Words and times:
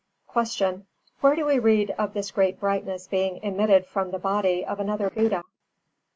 341. 0.33 0.87
Q. 0.87 0.87
_Where 1.21 1.35
do 1.35 1.45
we 1.45 1.59
read 1.59 1.91
of 1.91 2.15
this 2.15 2.31
great 2.31 2.59
brightness 2.59 3.07
being 3.07 3.37
emitted 3.43 3.85
from 3.85 4.09
the 4.09 4.17
body 4.17 4.65
of 4.65 4.79
another 4.79 5.11
Buddha? 5.11 5.43